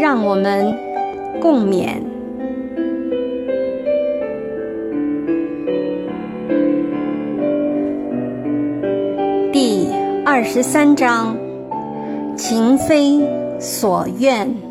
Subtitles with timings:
[0.00, 0.74] 让我们
[1.42, 2.00] 共勉。
[9.52, 9.90] 第
[10.24, 11.36] 二十三章：
[12.34, 13.20] 情非
[13.58, 14.69] 所愿。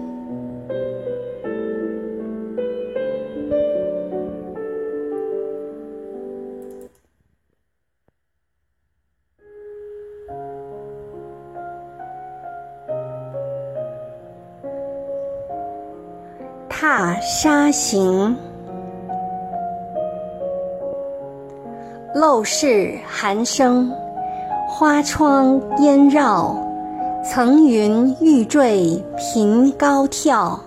[16.92, 18.36] 踏沙行，
[22.16, 23.92] 陋室寒声，
[24.68, 26.58] 花窗烟绕，
[27.24, 30.60] 层云欲坠频高跳。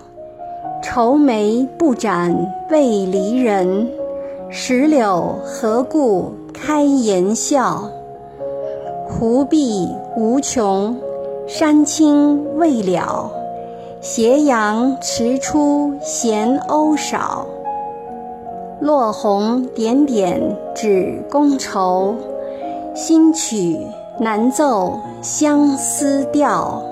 [0.81, 2.33] 愁眉不展
[2.71, 3.91] 为离人，
[4.49, 7.83] 石榴何故开颜笑？
[9.09, 10.97] 湖碧无穷，
[11.49, 13.42] 山青未了。
[14.05, 17.47] 斜阳迟出闲鸥少，
[18.81, 20.43] 落红点点
[20.75, 22.13] 指宫愁。
[22.97, 23.79] 新曲
[24.19, 26.83] 难奏相思调。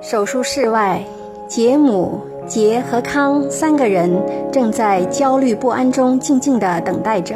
[0.00, 1.02] 手术室外，
[1.48, 4.08] 杰姆、杰和康三个人
[4.52, 7.34] 正在焦虑不安中静静地等待着。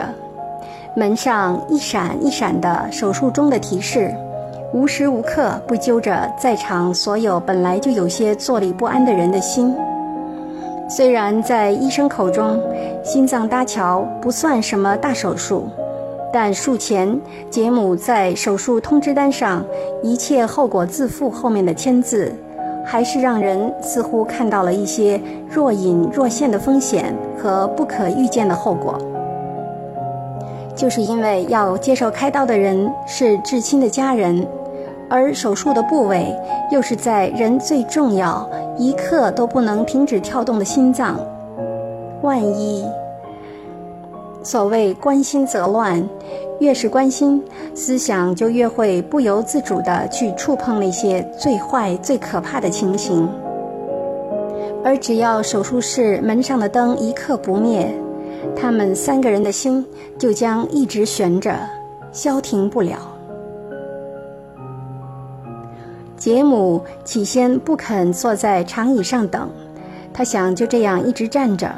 [0.98, 4.10] 门上一闪一闪的手术中的提示，
[4.72, 9.74] 无时无刻不揪着在场所有本来就有些坐立不安的人的心。
[10.88, 12.58] 虽然在医生口中，
[13.04, 15.68] 心脏搭桥不算什么大手术，
[16.32, 17.20] 但术前
[17.50, 19.62] 杰姆在手术通知单上
[20.02, 22.32] “一切后果自负”后面的签字，
[22.82, 28.98] 还是让人似乎看到了一些若隐若现的风险和不可预见的后果。
[30.76, 34.46] 就是因为要接受开刀的人是至亲的家人，
[35.08, 36.32] 而手术的部位
[36.70, 41.18] 又是在人最重要、一刻都不能停止跳动的心脏，
[42.22, 42.84] 万一……
[44.42, 46.08] 所谓关心则乱，
[46.60, 47.42] 越是关心，
[47.74, 53.28] 思想就越会不由自主地去触碰那些最坏、最可怕的情形，
[54.84, 57.92] 而只要手术室门上的灯一刻不灭。
[58.54, 59.84] 他们三个人的心
[60.18, 61.58] 就将一直悬着，
[62.12, 62.98] 消停不了。
[66.16, 69.48] 杰姆起先不肯坐在长椅上等，
[70.12, 71.70] 他想就这样一直站着，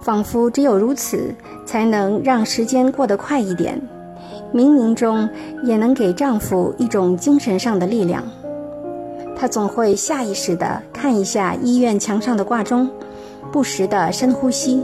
[0.00, 1.34] 仿佛只有如此
[1.66, 3.80] 才能让时间过得快一点，
[4.54, 5.28] 冥冥中
[5.64, 8.22] 也能给丈夫一种精神上的力量。
[9.36, 12.88] 他总会下意识地看一下医院墙上的挂钟，
[13.50, 14.82] 不时地深呼吸。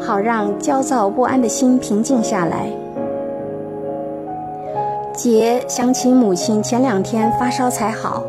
[0.00, 2.70] 好让焦躁不安的心平静下来。
[5.14, 8.22] 杰想起母亲前两天发烧才好，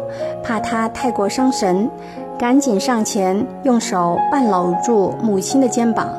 [0.44, 1.90] 怕她太过伤神，
[2.38, 6.10] 赶紧上前用手半搂住母亲的肩膀，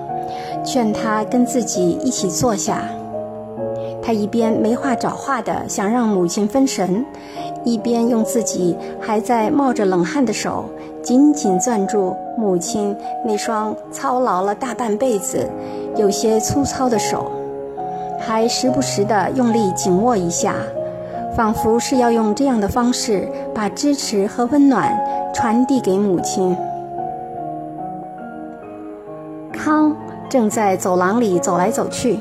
[0.65, 2.83] 劝她跟自己一起坐下。
[4.05, 7.07] 他一边没话找话的想让母亲分神，
[7.63, 10.65] 一边用自己还在冒着冷汗的手。
[11.03, 15.49] 紧紧攥住母亲那双操劳了大半辈子、
[15.97, 17.31] 有些粗糙的手，
[18.21, 20.55] 还时不时地用力紧握一下，
[21.37, 24.97] 仿佛是要用这样的方式把支持和温暖
[25.35, 26.57] 传递给母亲。
[29.53, 29.95] 康
[30.29, 32.19] 正在走廊里走来走去，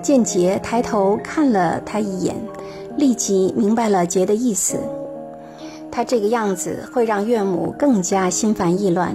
[0.00, 2.36] 见杰抬头看了他一眼，
[2.96, 4.78] 立即明白了杰的意思。
[5.92, 9.14] 他这个样子会让岳母更加心烦意乱，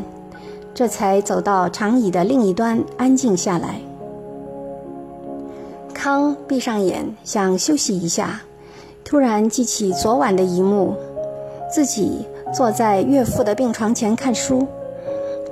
[0.75, 3.81] 这才走到长椅的另一端安静下来。
[5.91, 8.39] 康闭上眼想休息一下，
[9.03, 10.93] 突然记起昨晚的一幕：
[11.73, 14.67] 自己坐在岳父的病床前看书，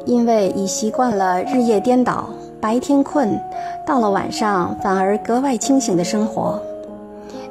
[0.06, 2.30] 因为已习惯了日夜颠倒、
[2.62, 3.36] 白天困，
[3.84, 6.62] 到了晚上反而格外清醒的生活。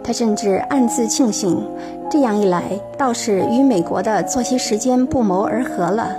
[0.05, 1.67] 他甚至暗自庆幸，
[2.14, 6.14] 这样一来倒是与美国的作息时间不谋而合了，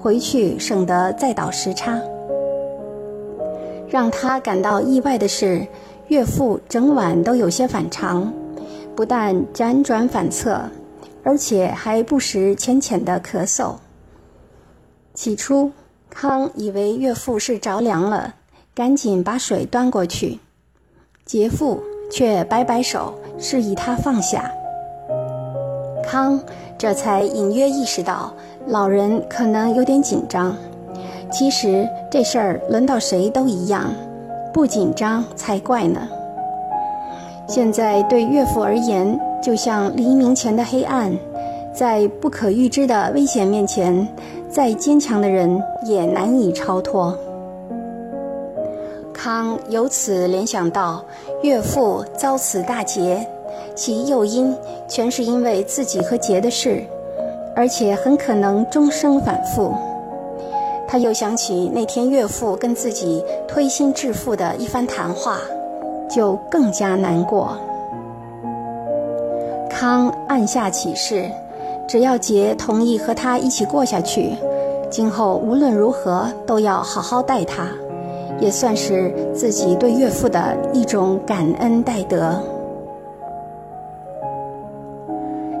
[0.00, 2.00] 回去省得再倒时差。
[3.86, 5.66] 让他感到意外的是，
[6.08, 8.32] 岳父整晚都有些反常，
[8.94, 10.58] 不但辗转反侧，
[11.22, 13.74] 而且还不时浅浅的咳嗽。
[15.12, 15.70] 起初，
[16.08, 18.36] 康以为岳父是着凉了，
[18.74, 20.38] 赶紧把水端过去。
[21.26, 24.50] 杰父却摆摆手，示意他放下。
[26.06, 26.40] 康
[26.78, 28.32] 这才隐约意识到，
[28.68, 30.56] 老人可能有点紧张。
[31.32, 33.92] 其实这事儿轮到谁都一样，
[34.52, 36.08] 不紧张才怪呢。
[37.48, 41.12] 现在对岳父而言，就像黎明前的黑暗，
[41.74, 44.06] 在不可预知的危险面前，
[44.48, 47.16] 再坚强的人也难以超脱。
[49.12, 51.04] 康由此联想到，
[51.42, 53.26] 岳父遭此大劫，
[53.76, 54.56] 其诱因
[54.88, 56.82] 全是因为自己和杰的事，
[57.54, 59.72] 而且很可能终生反复。
[60.88, 65.38] 他又想起那天岳父跟自己推心置腹的一番谈话，
[66.08, 67.56] 就更加难过。
[69.68, 71.30] 康暗下起誓，
[71.86, 74.34] 只要杰同意和他一起过下去，
[74.88, 77.68] 今后无论如何都要好好待他，
[78.40, 82.40] 也算是自己对岳父的一种感恩戴德。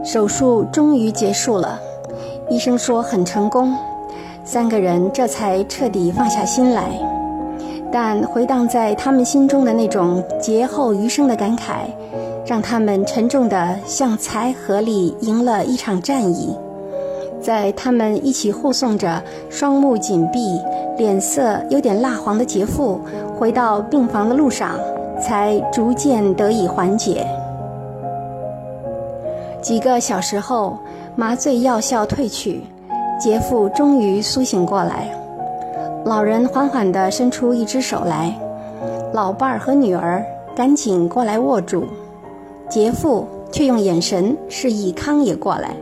[0.06, 1.80] 手术终于结束了，
[2.48, 3.74] 医生说很成功。
[4.44, 6.84] 三个人这才彻底放下心来，
[7.90, 11.88] 但回荡在他们心中的那种劫后余生的感慨，
[12.46, 16.56] 让他们沉重地向财河里赢了一场战役。
[17.42, 19.20] 在他们一起护送着
[19.50, 20.56] 双目紧闭、
[20.96, 23.00] 脸色有点蜡黄的杰父
[23.36, 24.78] 回到病房的路上，
[25.20, 27.26] 才逐渐得以缓解。
[29.66, 30.78] 几个小时后，
[31.16, 32.62] 麻醉药效退去。
[33.18, 35.10] 杰父终于苏醒过来，
[36.04, 38.32] 老人缓缓地伸出一只手来，
[39.12, 40.24] 老伴儿和女儿
[40.54, 41.84] 赶紧过来握住，
[42.68, 45.74] 杰父却用眼神示意康也过来。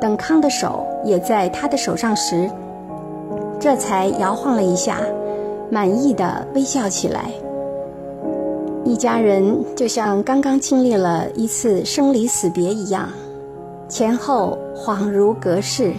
[0.00, 2.48] 等康的手也在他的手上时，
[3.58, 4.98] 这才摇晃了一下，
[5.68, 7.24] 满意的微笑起来。
[8.90, 13.08] 一家人就像刚刚经历了一次生离死别一样，
[13.88, 15.92] 前后恍如隔世。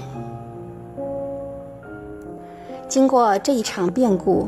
[2.90, 4.46] 经过这一场变故，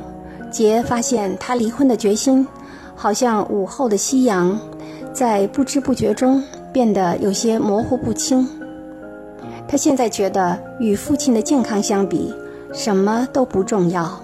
[0.51, 2.45] 杰发现他离婚的决心，
[2.93, 4.59] 好像午后的夕阳，
[5.13, 6.43] 在不知不觉中
[6.73, 8.45] 变得有些模糊不清。
[9.69, 12.33] 他现在觉得与父亲的健康相比，
[12.73, 14.19] 什么都不重要。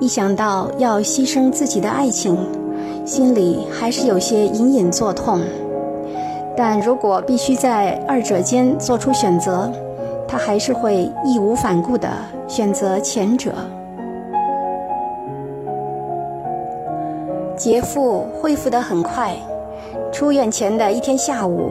[0.00, 2.36] 一想到要牺牲自己的爱情，
[3.06, 5.40] 心里还是有些隐隐作痛。
[6.56, 9.70] 但如果必须在二者间做出选择，
[10.26, 12.08] 他还是会义无反顾地
[12.48, 13.52] 选择前者。
[17.56, 19.32] 杰父恢复得很快，
[20.12, 21.70] 出院前的一天下午，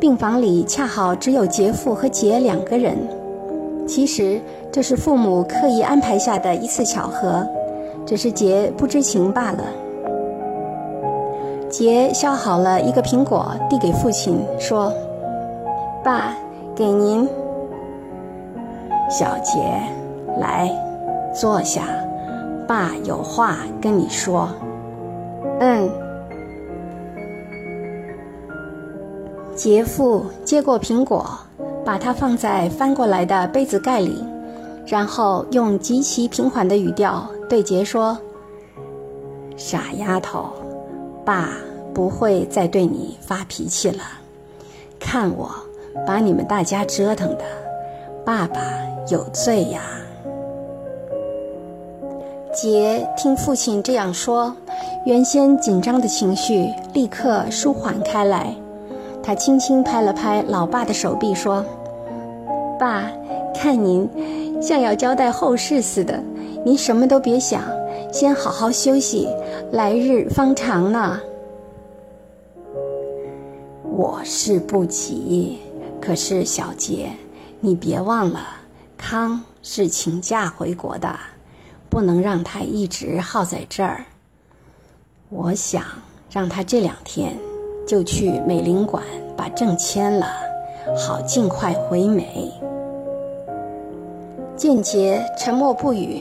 [0.00, 2.96] 病房里恰好只有杰父和杰两个人。
[3.86, 4.38] 其实
[4.70, 7.46] 这是父母刻意安排下的一次巧合，
[8.06, 9.64] 只是杰不知情罢了。
[11.68, 14.92] 杰削好了一个苹果，递给父亲，说
[16.04, 16.34] ：“爸，
[16.74, 17.28] 给您。”
[19.10, 19.58] 小杰，
[20.38, 20.70] 来，
[21.34, 21.84] 坐下，
[22.66, 24.48] 爸有话跟你说。
[25.60, 25.88] 嗯。
[29.54, 31.26] 杰父接过苹果，
[31.84, 34.24] 把它放在翻过来的杯子盖里，
[34.88, 38.18] 然后用极其平缓的语调对杰说
[39.56, 40.48] ：“傻丫头，
[41.24, 41.50] 爸
[41.94, 44.02] 不会再对你发脾气了。
[44.98, 45.50] 看我
[46.06, 47.44] 把你们大家折腾的，
[48.24, 48.60] 爸爸。”
[49.10, 49.80] 有罪呀！
[52.52, 54.54] 杰听父亲这样说，
[55.06, 58.54] 原先紧张的情绪立刻舒缓开来。
[59.22, 61.64] 他轻轻拍了拍老爸的手臂，说
[62.78, 63.10] ：“爸，
[63.54, 64.06] 看您
[64.60, 66.22] 像要交代后事似的，
[66.64, 67.62] 您什么都别想，
[68.12, 69.28] 先好好休息，
[69.72, 71.20] 来日方长呢。”
[73.82, 75.58] 我是不急，
[76.00, 77.10] 可是小杰，
[77.60, 78.40] 你别忘了。
[78.96, 81.16] 康是请假回国的，
[81.88, 84.04] 不能让他一直耗在这儿。
[85.30, 85.82] 我想
[86.30, 87.36] 让他这两天
[87.86, 89.02] 就去美领馆
[89.36, 90.26] 把证签了，
[90.96, 92.52] 好尽快回美。
[94.58, 96.20] 见杰沉默不语，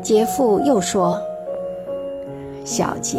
[0.00, 1.20] 杰父又说
[2.64, 3.18] ：“小杰，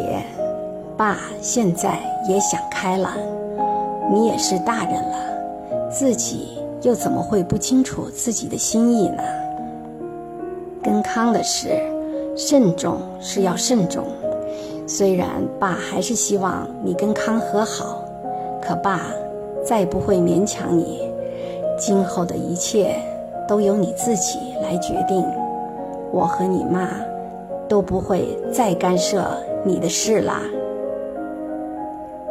[0.96, 2.00] 爸现在
[2.30, 3.14] 也想开了，
[4.10, 9.24] 你也是大人了，自己。”又怎么会不清楚自己的心意呢？
[10.82, 11.70] 跟康的事，
[12.38, 14.06] 慎重是要慎重，
[14.88, 15.28] 虽然
[15.60, 18.06] 爸还是希望你跟康和好，
[18.62, 19.02] 可爸
[19.66, 21.02] 再不会勉强你。
[21.78, 22.96] 今后的一切
[23.48, 25.24] 都由你自己来决定，
[26.12, 26.90] 我和你妈
[27.68, 29.26] 都不会再干涉
[29.64, 30.42] 你的事啦。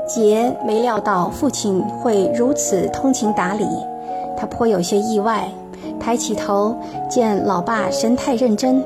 [0.07, 3.67] 杰没料到父亲会如此通情达理，
[4.37, 5.49] 他颇有些意外，
[5.99, 6.77] 抬起头
[7.11, 8.81] 见老爸神态认真，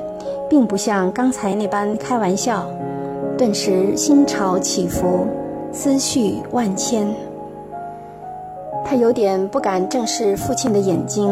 [0.49, 2.65] 并不像刚才那般开玩笑，
[3.37, 5.27] 顿时心潮起伏，
[5.71, 7.07] 思绪万千。
[8.83, 11.31] 他有点不敢正视父亲的眼睛，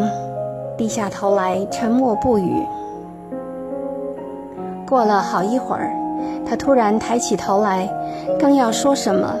[0.80, 2.66] 低下头来沉默不语。
[4.88, 5.92] 过了好一会儿，
[6.46, 7.86] 他突然抬起头来，
[8.38, 9.34] 刚要说什么。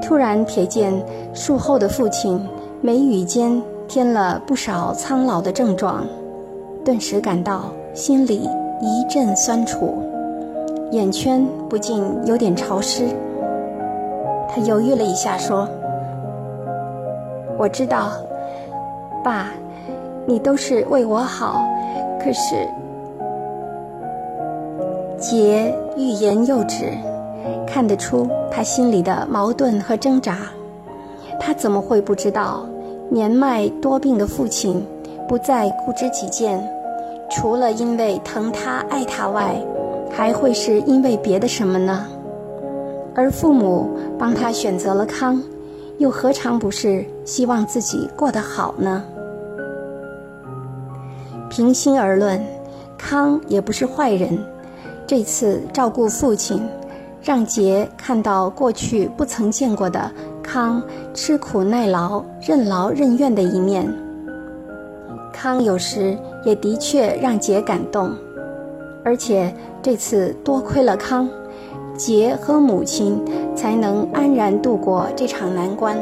[0.00, 0.90] 突然瞥见
[1.34, 2.42] 树后的父亲
[2.80, 6.02] 眉宇间添了不少苍老的症状，
[6.82, 8.48] 顿时感到心里
[8.80, 9.98] 一阵酸楚，
[10.92, 13.04] 眼圈不禁有点潮湿。
[14.48, 15.68] 他犹豫了一下，说
[17.60, 18.12] ：“我知道，
[19.22, 19.48] 爸，
[20.26, 21.64] 你都是为我好，
[22.18, 22.68] 可是……”
[25.18, 26.92] 杰欲言又止。
[27.66, 30.38] 看得出他心里的矛盾和挣扎，
[31.38, 32.64] 他怎么会不知道
[33.10, 34.82] 年迈多病的父亲
[35.28, 36.62] 不再固执己见，
[37.30, 39.60] 除了因为疼他爱他外，
[40.10, 42.06] 还会是因为别的什么呢？
[43.14, 45.42] 而父母帮他选择了康，
[45.98, 49.04] 又何尝不是希望自己过得好呢？
[51.54, 52.44] 平心而论，
[52.98, 54.36] 康也不是坏人，
[55.06, 56.60] 这次照顾父亲。
[57.22, 60.10] 让杰看到过去不曾见过的
[60.42, 60.82] 康
[61.14, 63.88] 吃苦耐劳、任劳任怨的一面。
[65.32, 68.10] 康有时也的确让杰感动，
[69.04, 71.28] 而且这次多亏了康，
[71.96, 73.22] 杰和母亲
[73.54, 75.96] 才能安然度过这场难关。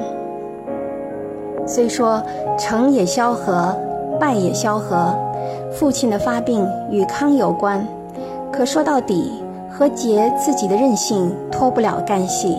[1.66, 2.22] 虽说
[2.58, 3.76] 成也萧何，
[4.18, 5.14] 败也萧何，
[5.72, 7.86] 父亲的发病与康有关，
[8.52, 9.32] 可说到底。
[9.74, 12.58] 和杰自己的任性脱不了干系。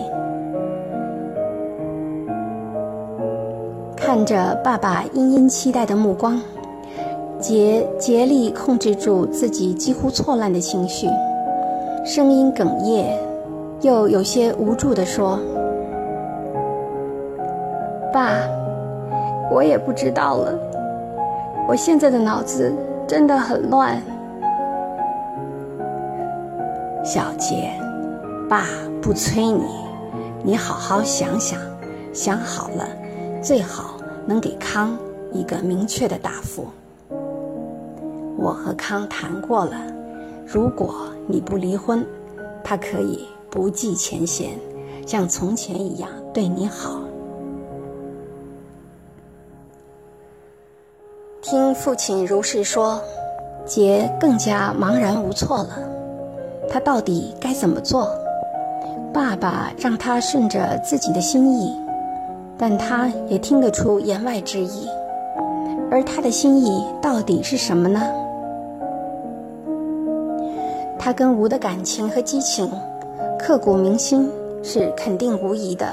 [3.96, 6.42] 看着爸爸殷殷期待的目光，
[7.38, 11.06] 杰竭力控制住自己几乎错乱的情绪，
[12.04, 13.16] 声音哽咽，
[13.80, 15.38] 又有些无助地说
[18.12, 18.40] ：“爸，
[19.52, 20.58] 我也不知道了，
[21.66, 22.72] 我现在的脑子
[23.06, 24.00] 真的很乱。”
[27.04, 27.70] 小杰，
[28.48, 28.66] 爸
[29.02, 29.66] 不催你，
[30.42, 31.60] 你好好想想，
[32.12, 32.88] 想好了，
[33.42, 34.96] 最好能给康
[35.32, 36.66] 一个明确的答复。
[38.38, 39.76] 我和康谈过了，
[40.46, 40.94] 如果
[41.26, 42.04] 你不离婚，
[42.62, 44.50] 他可以不计前嫌，
[45.06, 47.03] 像从前一样对你好。
[51.44, 52.98] 听父亲如是说，
[53.66, 55.78] 杰更加茫然无措了。
[56.70, 58.08] 他到底该怎么做？
[59.12, 61.78] 爸爸让他顺着自己的心意，
[62.56, 64.88] 但他也听得出言外之意。
[65.90, 68.00] 而他的心意到底是什么呢？
[70.98, 72.70] 他跟吴的感情和激情，
[73.38, 74.30] 刻骨铭心
[74.62, 75.92] 是肯定无疑的。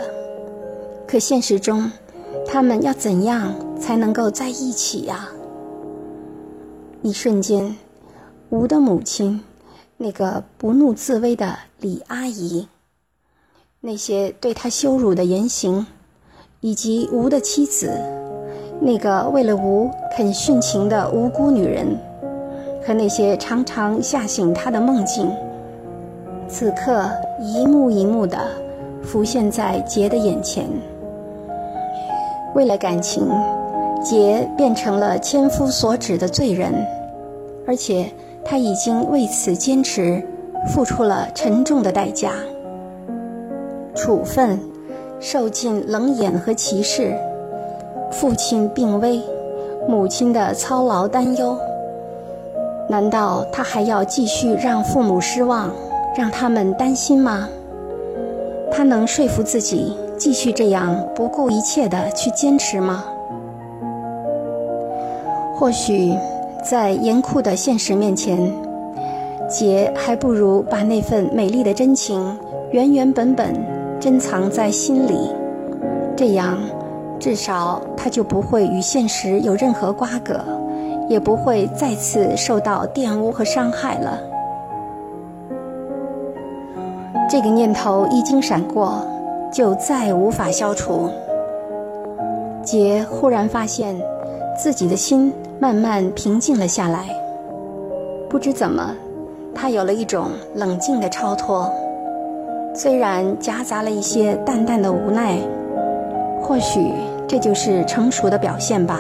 [1.06, 1.92] 可现实中，
[2.48, 5.28] 他们要怎样才能够在一起呀？
[7.04, 7.76] 一瞬间，
[8.50, 9.42] 吴的母亲。
[9.98, 12.68] 那个不怒自威的李阿姨，
[13.80, 15.86] 那些对他羞辱的言行，
[16.60, 17.92] 以及吴的妻子，
[18.80, 21.96] 那个为了吴肯殉情的无辜女人，
[22.84, 25.32] 和那些常常吓醒他的梦境，
[26.48, 27.08] 此刻
[27.40, 28.40] 一幕一幕的
[29.04, 30.68] 浮现在杰的眼前。
[32.56, 33.30] 为了感情，
[34.04, 36.74] 杰变成了千夫所指的罪人，
[37.66, 38.12] 而且。
[38.44, 40.20] 他已经为此坚持，
[40.74, 42.32] 付出了沉重的代价。
[43.94, 44.60] 处分，
[45.20, 47.16] 受尽冷眼和歧视，
[48.10, 49.22] 父亲病危，
[49.88, 51.56] 母亲的操劳担忧。
[52.90, 55.70] 难道他还要继续让父母失望，
[56.18, 57.48] 让他们担心吗？
[58.72, 63.06] 他能说服自己继续这样不顾一切的去坚持吗？
[65.62, 66.12] 或许。
[66.64, 68.52] 在严酷的现实面前，
[69.48, 72.38] 杰还不如把那份美丽的真情
[72.72, 73.54] 原原本本
[74.00, 75.32] 珍藏在心里，
[76.16, 76.60] 这样
[77.20, 80.40] 至少他就不会与现实有任何瓜葛，
[81.08, 84.20] 也不会再次受到玷污和伤害了。
[87.28, 89.04] 这个念头一经闪过，
[89.52, 91.10] 就再无法消除。
[92.64, 94.00] 杰忽然发现，
[94.62, 97.08] 自己的心慢慢平静了下来。
[98.30, 98.96] 不知怎么，
[99.56, 101.68] 他有了一种冷静的超脱，
[102.76, 105.40] 虽然夹杂了一些淡淡的无奈，
[106.44, 106.94] 或许
[107.28, 109.00] 这就是成熟的表现吧。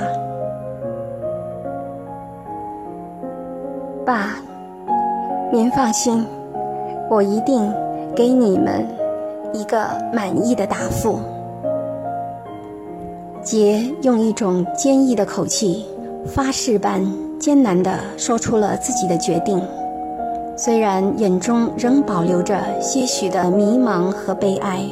[4.04, 4.38] 爸，
[5.54, 6.26] 您放心，
[7.08, 7.72] 我一定
[8.16, 8.84] 给你们
[9.54, 11.20] 一个满意的答复。
[13.44, 15.86] 杰用一种坚毅的口气，
[16.28, 17.04] 发誓般
[17.40, 19.60] 艰难地说出了自己的决定，
[20.56, 24.84] 虽然眼中仍保留着些许的迷茫和悲哀。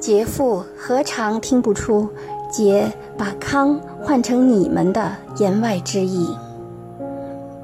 [0.00, 2.08] 杰父何尝听不出
[2.50, 6.26] 杰把康换成你们的言外之意？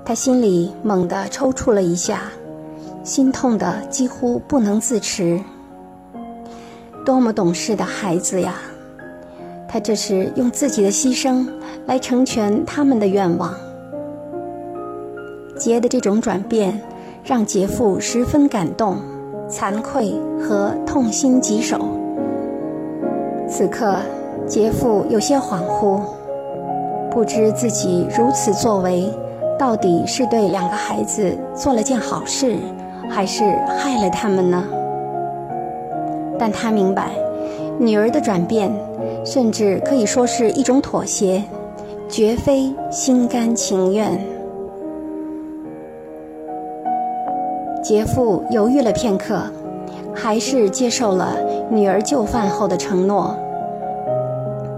[0.05, 2.25] 他心里猛地抽搐了一下，
[3.03, 5.41] 心痛的几乎不能自持。
[7.05, 8.55] 多么懂事的孩子呀！
[9.69, 11.47] 他这是用自己的牺牲
[11.87, 13.55] 来成全他们的愿望。
[15.57, 16.81] 杰的这种转变，
[17.23, 18.97] 让杰父十分感动、
[19.49, 21.87] 惭愧和痛心疾首。
[23.49, 23.97] 此刻，
[24.47, 26.01] 杰父有些恍惚，
[27.11, 29.13] 不知自己如此作为，
[29.59, 32.57] 到底是对两个孩子做了件好事，
[33.11, 33.45] 还是
[33.79, 34.65] 害了他们呢？
[36.39, 37.11] 但他明白，
[37.79, 38.71] 女儿的转变，
[39.25, 41.43] 甚至可以说是一种妥协，
[42.09, 44.19] 绝非心甘情愿。
[47.83, 49.43] 杰父犹豫了片刻，
[50.15, 51.37] 还是接受了
[51.71, 53.37] 女儿就范后的承诺，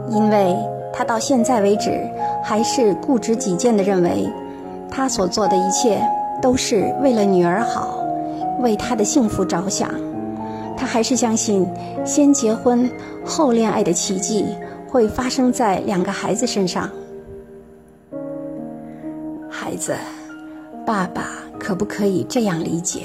[0.08, 0.56] 因为
[0.92, 2.00] 他到现在为止
[2.42, 4.26] 还是固执己见地认为，
[4.90, 6.00] 他所做的一切
[6.42, 7.98] 都是为了女儿好，
[8.60, 9.88] 为她的幸福着想。
[10.76, 11.66] 他还是相信，
[12.04, 12.90] 先结婚
[13.24, 14.44] 后恋爱的奇迹
[14.88, 16.90] 会发生在两个孩子身上。
[19.48, 19.94] 孩子，
[20.84, 23.00] 爸爸可不可以这样理解？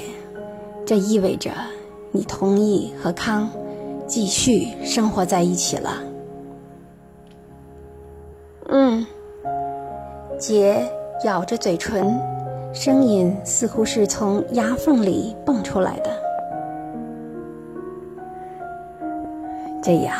[0.84, 1.50] 这意味着
[2.10, 3.48] 你同意和康
[4.06, 6.02] 继续生活在一起了。
[8.68, 9.06] 嗯，
[10.38, 10.84] 杰
[11.24, 12.18] 咬着嘴唇，
[12.72, 16.10] 声音似乎是从牙缝里蹦出来的。
[19.82, 20.16] 这样，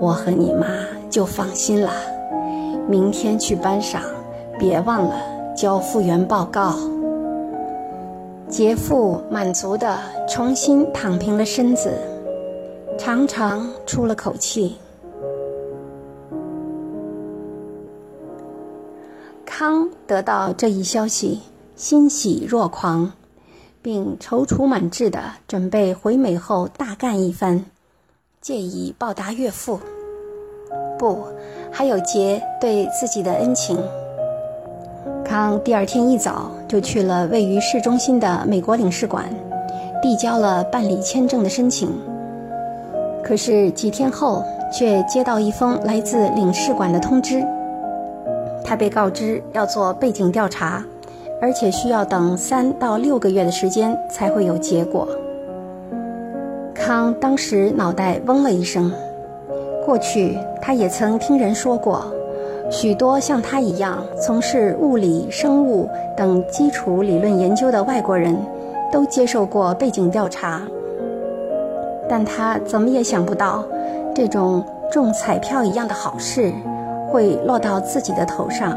[0.00, 0.66] 我和你妈
[1.10, 1.92] 就放心了。
[2.88, 4.00] 明天去班上，
[4.58, 5.20] 别忘了
[5.54, 6.74] 交复原报告。
[8.48, 11.92] 杰父满足地重新躺平了身子，
[12.98, 14.76] 长长出了口气。
[19.44, 21.42] 康得到这一消息，
[21.76, 23.12] 欣喜若狂，
[23.82, 27.66] 并踌躇满志地准备回美后大干一番。
[28.40, 29.78] 借以报答岳父，
[30.98, 31.18] 不，
[31.70, 33.76] 还有杰对自己的恩情。
[35.22, 39.26] 康第二天一早就去了位于市中心的美国领事馆，
[40.00, 41.92] 递交了办理签证的申请。
[43.22, 47.46] 可是几天后，却接到一封来自领事馆的通知，
[48.64, 50.82] 他被告知要做背景调查，
[51.42, 55.06] 而且需要等三到六个月的时间才会有结果。
[56.90, 58.90] 康当时脑袋嗡了一声。
[59.86, 62.02] 过去，他也曾听人说过，
[62.68, 68.36] 许多像他一样从事物理、生物等基础理论研究的外国人，
[68.90, 70.62] 都接受过背景调查。
[72.08, 73.64] 但他怎么也想不到，
[74.12, 76.52] 这种中彩票一样的好事，
[77.06, 78.76] 会落到自己的头上。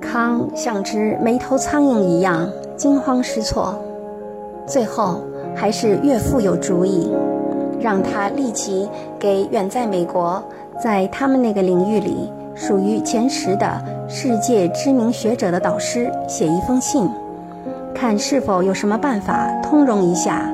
[0.00, 3.74] 康像只没头苍蝇一样惊慌失措，
[4.64, 5.20] 最后。
[5.54, 7.10] 还是岳父有主意，
[7.80, 8.88] 让他立即
[9.18, 10.42] 给远在美国，
[10.82, 17.08] 在他们那个领域里属于前十的世界知名学者的导师写一封信，
[17.94, 20.52] 看是否有什么办法通融一下，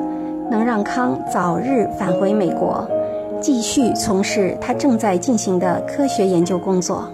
[0.51, 2.87] 能让康早日返回美国，
[3.41, 7.09] 继续从事他正在进行的科学研究工作。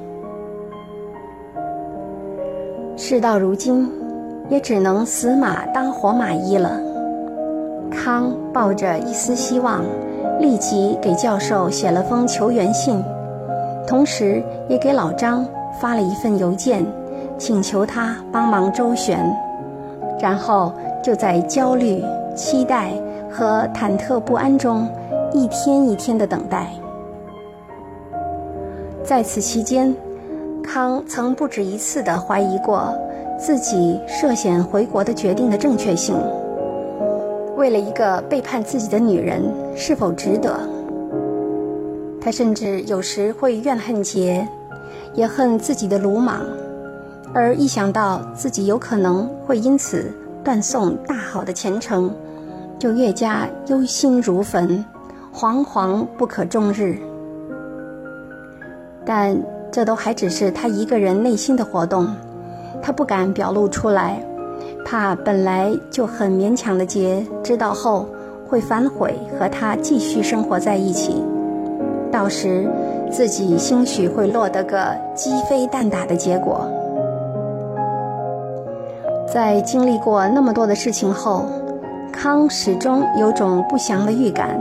[2.96, 3.90] 事到如今，
[4.48, 6.80] 也只能死马当活马医了。
[8.04, 9.82] 康抱着一丝希望，
[10.38, 13.02] 立即给教授写了封求援信，
[13.86, 15.42] 同时也给老张
[15.80, 16.84] 发了一份邮件，
[17.38, 19.18] 请求他帮忙周旋。
[20.20, 20.70] 然后
[21.02, 22.04] 就在焦虑、
[22.36, 22.90] 期待
[23.30, 24.86] 和忐忑不安中，
[25.32, 26.66] 一天一天的等待。
[29.02, 29.96] 在此期间，
[30.62, 32.94] 康曾不止一次的怀疑过
[33.38, 36.14] 自己涉险回国的决定的正确性。
[37.64, 39.42] 为了一个背叛自己的女人，
[39.74, 40.54] 是否值得？
[42.20, 44.46] 他甚至有时会怨恨杰，
[45.14, 46.42] 也恨自己的鲁莽，
[47.32, 50.12] 而一想到自己有可能会因此
[50.44, 52.14] 断送大好的前程，
[52.78, 54.84] 就越加忧心如焚，
[55.32, 56.98] 惶惶不可终日。
[59.06, 59.34] 但
[59.72, 62.14] 这都还只是他一个人内心的活动，
[62.82, 64.22] 他不敢表露出来，
[64.84, 68.06] 怕本来就很勉强的杰知道后
[68.46, 71.24] 会反悔和他继续生活在一起，
[72.12, 72.68] 到时
[73.10, 76.64] 自己兴许会落得个鸡飞蛋打的结果。
[79.26, 81.46] 在经历过那么多的事情后，
[82.12, 84.60] 康始终有种不祥的预感。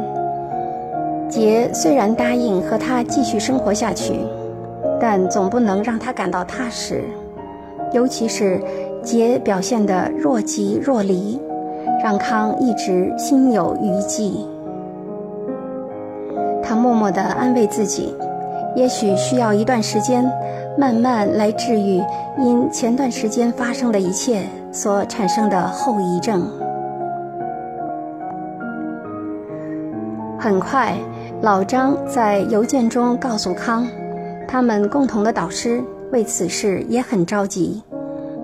[1.30, 4.20] 杰虽然答应和他继续生活下去，
[5.00, 7.04] 但总不能让他感到踏实。
[7.92, 8.60] 尤其是
[9.04, 11.40] 杰表现得若即若离，
[12.04, 14.48] 让康一直心有余悸。
[16.64, 18.16] 他默默地安慰自己，
[18.76, 20.26] 也许需要一段时间，
[20.78, 22.02] 慢慢来治愈
[22.38, 26.48] 因前段时间发生的一切所产生的后遗症。
[30.40, 30.94] 很快。
[31.42, 33.86] 老张在邮件中告诉康，
[34.48, 37.84] 他们共同的导师为此事也很着急，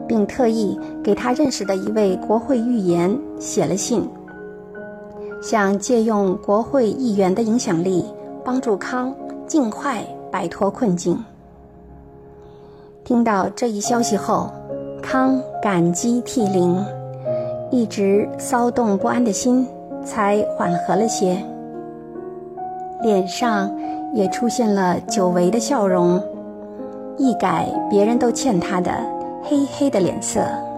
[0.10, 4.10] 并特意给他认识的一位国会议员写了信，
[5.40, 8.04] 想借用国会议员的影响力
[8.44, 11.24] 帮助康尽快摆脱困境。
[13.04, 14.50] 听到这一消息后，
[15.00, 16.84] 康感激涕零，
[17.70, 19.68] 一直骚动不安的心
[20.04, 21.38] 才缓和了些。
[23.04, 23.72] 脸上
[24.14, 26.22] 也出现了久违的笑容，
[27.18, 28.92] 一改别人都欠他的
[29.50, 30.69] 黑黑的脸色。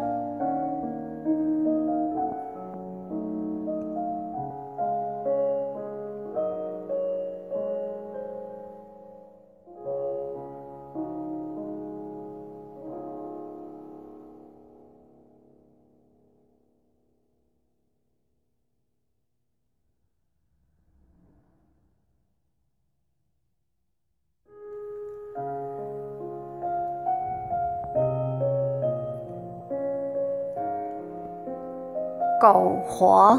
[32.41, 33.37] 苟活，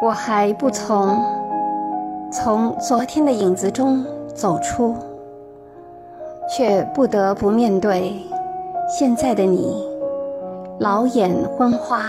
[0.00, 1.18] 我还不从
[2.30, 4.94] 从昨天的影子中走出，
[6.48, 8.12] 却不得不面对
[8.88, 9.84] 现在的你，
[10.78, 12.04] 老眼昏花，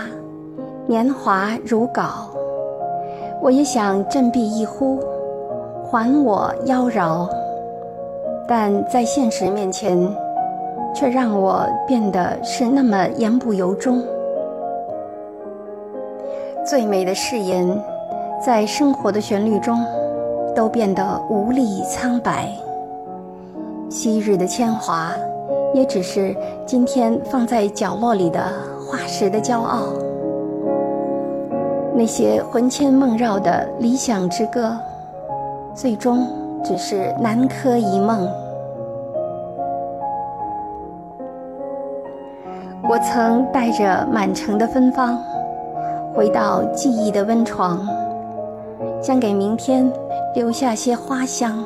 [0.86, 2.04] 年华如槁。
[3.40, 5.00] 我也想振臂一呼，
[5.90, 7.28] 还我妖娆，
[8.46, 9.98] 但在现实面前。
[10.94, 14.02] 却让我变得是那么言不由衷。
[16.64, 17.66] 最美的誓言，
[18.44, 19.84] 在生活的旋律中，
[20.54, 22.48] 都变得无力苍白。
[23.88, 25.12] 昔日的铅华，
[25.74, 28.40] 也只是今天放在角落里的
[28.86, 29.88] 化石的骄傲。
[31.94, 34.78] 那些魂牵梦绕的理想之歌，
[35.74, 36.26] 最终
[36.64, 38.26] 只是南柯一梦。
[42.92, 45.18] 我曾带着满城的芬芳，
[46.14, 47.88] 回到记忆的温床，
[49.00, 49.90] 想给明天
[50.34, 51.64] 留下些花香。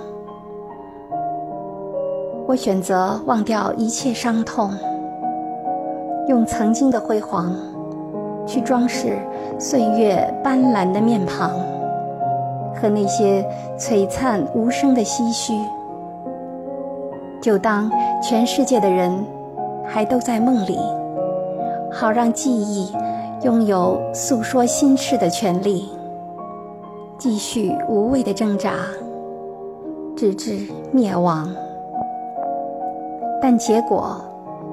[2.46, 4.70] 我选择忘掉一切伤痛，
[6.28, 7.52] 用曾经的辉煌
[8.46, 9.18] 去装饰
[9.58, 11.50] 岁月斑斓的面庞
[12.72, 13.44] 和那些
[13.76, 15.52] 璀璨无声的唏嘘，
[17.42, 17.90] 就当
[18.22, 19.12] 全世界的人
[19.84, 20.78] 还都在梦里。
[21.92, 22.92] 好让记忆
[23.42, 25.88] 拥有诉说心事的权利，
[27.18, 28.72] 继续无谓的挣扎，
[30.16, 30.58] 直至
[30.92, 31.48] 灭亡。
[33.40, 34.20] 但结果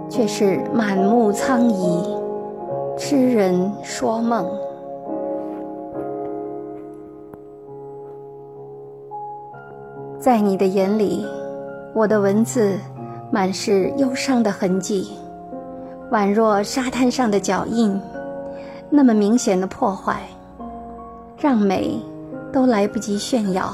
[0.10, 2.18] 却是满目苍夷，
[2.98, 4.46] 痴人说梦。
[10.20, 11.26] 在你的眼里，
[11.94, 12.78] 我的文字
[13.30, 15.12] 满是忧伤的痕迹。
[16.14, 18.00] 宛若沙滩上的脚印，
[18.88, 20.22] 那么明显的破坏，
[21.40, 22.00] 让美
[22.52, 23.74] 都来不及炫耀，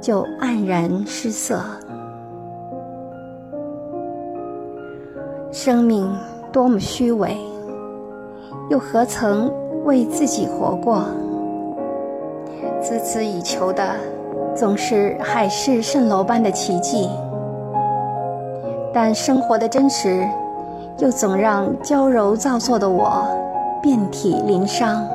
[0.00, 1.60] 就黯然失色。
[5.52, 6.10] 生命
[6.50, 7.36] 多么虚伪，
[8.70, 9.52] 又何曾
[9.84, 11.04] 为自己活过？
[12.82, 13.96] 孜孜以求的
[14.56, 17.06] 总是海市蜃楼般的奇迹，
[18.94, 20.26] 但生活的真实
[20.98, 23.24] 又总让娇柔造作的我
[23.80, 25.06] 遍体鳞伤，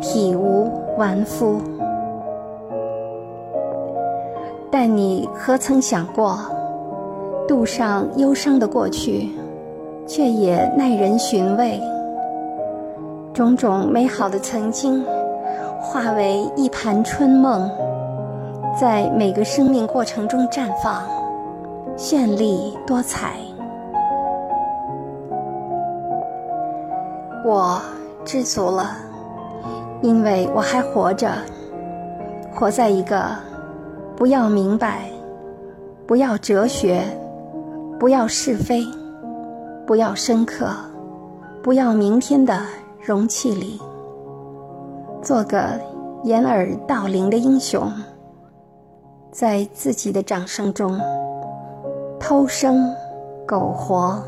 [0.00, 1.60] 体无完肤。
[4.70, 6.38] 但你何曾想过，
[7.48, 9.28] 渡上忧伤的过去，
[10.06, 11.80] 却也耐人寻味。
[13.34, 15.04] 种种美好的曾经，
[15.80, 17.68] 化为一盘春梦，
[18.80, 21.02] 在每个生命过程中绽放，
[21.96, 23.34] 绚丽多彩。
[27.50, 27.82] 我
[28.24, 28.96] 知足了，
[30.02, 31.32] 因为我还活着，
[32.54, 33.24] 活在一个
[34.16, 35.10] 不要明白、
[36.06, 37.02] 不要哲学、
[37.98, 38.86] 不要是非、
[39.84, 40.68] 不要深刻、
[41.60, 42.56] 不要明天的。
[43.02, 43.80] 容器里，
[45.22, 45.58] 做个
[46.22, 47.90] 掩耳盗铃的英雄，
[49.32, 51.00] 在自己的掌声中
[52.20, 52.94] 偷生
[53.46, 54.22] 苟活，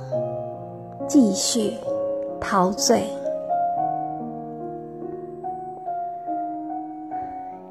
[1.06, 1.74] 继续
[2.42, 3.04] 陶醉。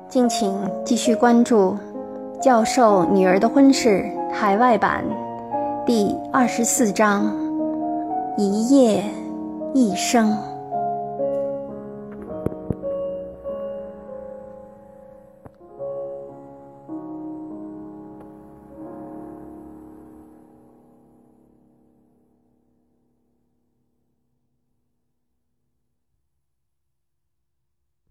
[0.09, 1.77] 敬请继续关注
[2.41, 4.03] 《教授女儿的婚事》
[4.33, 5.05] 海外版
[5.85, 7.33] 第二十四章：
[8.37, 9.03] 一夜
[9.73, 10.50] 一生。